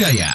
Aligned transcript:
budaya. 0.00 0.32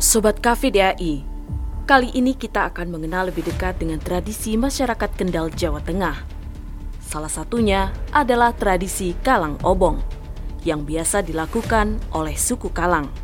Sobat 0.00 0.40
Cafe 0.40 0.72
DAI, 0.72 1.20
kali 1.84 2.08
ini 2.16 2.32
kita 2.32 2.72
akan 2.72 2.96
mengenal 2.96 3.28
lebih 3.28 3.44
dekat 3.44 3.76
dengan 3.76 4.00
tradisi 4.00 4.56
masyarakat 4.56 5.10
Kendal 5.20 5.52
Jawa 5.52 5.84
Tengah. 5.84 6.16
Salah 7.04 7.28
satunya 7.28 7.92
adalah 8.08 8.56
tradisi 8.56 9.12
Kalang 9.20 9.60
Obong 9.60 10.00
yang 10.64 10.88
biasa 10.88 11.20
dilakukan 11.20 12.00
oleh 12.16 12.32
suku 12.40 12.72
Kalang. 12.72 13.23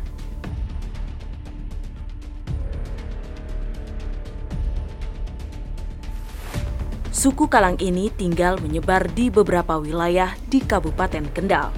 Suku 7.11 7.51
Kalang 7.51 7.75
ini 7.83 8.07
tinggal 8.07 8.55
menyebar 8.63 9.03
di 9.11 9.27
beberapa 9.27 9.75
wilayah 9.75 10.31
di 10.47 10.63
Kabupaten 10.63 11.27
Kendal, 11.35 11.75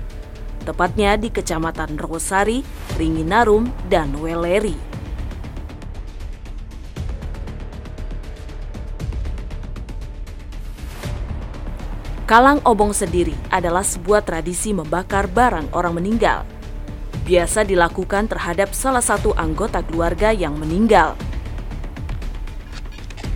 tepatnya 0.61 1.17
di 1.17 1.33
Kecamatan 1.33 1.97
Rosari, 1.97 2.61
Ringinarum, 3.01 3.65
dan 3.89 4.13
Weleri. 4.21 4.77
Kalang 12.29 12.61
obong 12.61 12.93
sendiri 12.93 13.33
adalah 13.49 13.81
sebuah 13.81 14.21
tradisi 14.21 14.69
membakar 14.69 15.25
barang 15.25 15.73
orang 15.73 15.97
meninggal. 15.97 16.45
Biasa 17.25 17.65
dilakukan 17.65 18.29
terhadap 18.29 18.69
salah 18.77 19.01
satu 19.01 19.33
anggota 19.33 19.81
keluarga 19.81 20.29
yang 20.29 20.53
meninggal. 20.61 21.17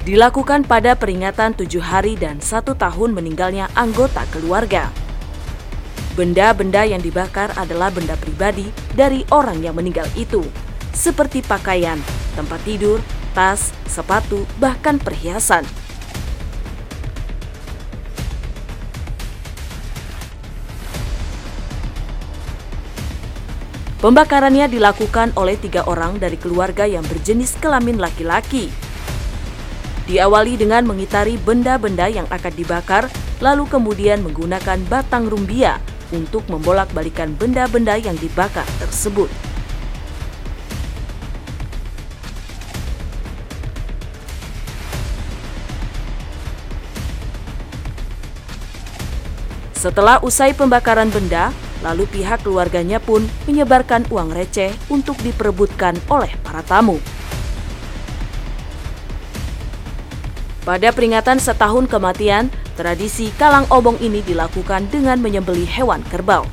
Dilakukan 0.07 0.63
pada 0.63 0.95
peringatan 0.95 1.51
tujuh 1.51 1.83
hari 1.83 2.15
dan 2.15 2.39
satu 2.39 2.71
tahun 2.79 3.11
meninggalnya 3.11 3.67
anggota 3.75 4.23
keluarga. 4.31 4.87
Benda-benda 6.15 6.87
yang 6.87 7.03
dibakar 7.03 7.51
adalah 7.59 7.91
benda 7.91 8.15
pribadi 8.15 8.71
dari 8.95 9.27
orang 9.35 9.59
yang 9.59 9.75
meninggal 9.75 10.07
itu, 10.15 10.47
seperti 10.95 11.43
pakaian, 11.43 11.99
tempat 12.39 12.55
tidur, 12.63 13.03
tas, 13.35 13.75
sepatu, 13.83 14.47
bahkan 14.63 14.95
perhiasan. 14.95 15.67
Pembakarannya 23.99 24.71
dilakukan 24.71 25.35
oleh 25.35 25.59
tiga 25.59 25.83
orang 25.83 26.15
dari 26.15 26.39
keluarga 26.39 26.87
yang 26.87 27.03
berjenis 27.03 27.59
kelamin 27.59 27.99
laki-laki. 27.99 28.86
Diawali 30.07 30.55
dengan 30.55 30.87
mengitari 30.87 31.35
benda-benda 31.35 32.07
yang 32.07 32.23
akan 32.31 32.53
dibakar, 32.55 33.11
lalu 33.43 33.67
kemudian 33.67 34.23
menggunakan 34.23 34.79
batang 34.87 35.27
rumbia 35.27 35.83
untuk 36.15 36.47
membolak-balikan 36.47 37.35
benda-benda 37.35 37.99
yang 37.99 38.15
dibakar 38.15 38.63
tersebut. 38.79 39.27
Setelah 49.75 50.23
usai 50.23 50.55
pembakaran 50.57 51.11
benda, 51.11 51.51
Lalu 51.85 52.09
pihak 52.09 52.41
keluarganya 52.41 52.97
pun 52.97 53.25
menyebarkan 53.45 54.09
uang 54.09 54.33
receh 54.33 54.73
untuk 54.89 55.17
diperebutkan 55.21 55.93
oleh 56.09 56.33
para 56.41 56.65
tamu. 56.65 56.97
Pada 60.67 60.91
peringatan 60.91 61.39
setahun 61.39 61.87
kematian, 61.87 62.51
tradisi 62.75 63.31
kalang 63.39 63.63
obong 63.71 63.95
ini 64.03 64.19
dilakukan 64.19 64.91
dengan 64.91 65.15
menyembeli 65.15 65.63
hewan 65.63 66.03
kerbau. 66.11 66.43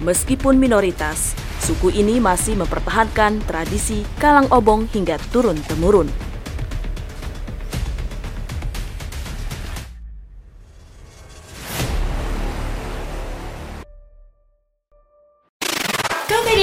Meskipun 0.00 0.56
minoritas, 0.56 1.36
suku 1.60 1.92
ini 1.92 2.16
masih 2.24 2.56
mempertahankan 2.56 3.44
tradisi 3.44 4.08
kalang 4.16 4.48
obong 4.48 4.88
hingga 4.96 5.20
turun-temurun. 5.36 6.29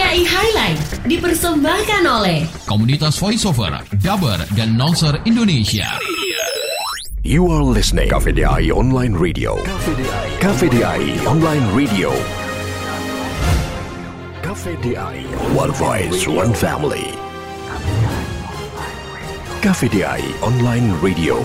KPDI 0.07 0.23
Highlight 0.23 1.03
dipersembahkan 1.03 2.07
oleh 2.07 2.47
Komunitas 2.63 3.19
voiceover, 3.19 3.75
dubber, 3.99 4.39
dan 4.55 4.79
announcer 4.79 5.19
Indonesia. 5.27 5.99
You 7.27 7.43
are 7.51 7.59
listening 7.59 8.07
Cafe 8.07 8.31
DI 8.31 8.71
Online 8.71 9.11
Radio. 9.19 9.59
Cafe 10.39 10.71
DI 10.71 11.27
Online 11.27 11.59
Radio. 11.75 12.15
Cafe 14.39 14.79
DI 14.79 15.27
One 15.51 15.75
Voice, 15.75 16.23
One 16.23 16.55
Family. 16.55 17.11
Cafe 19.59 19.91
DI 19.91 20.23
Online 20.39 20.87
Radio. 21.03 21.35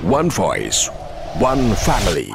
One 0.00 0.32
Voice, 0.32 0.88
One 1.36 1.76
Family. 1.76 2.32